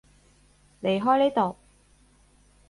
[0.81, 1.55] 離開呢度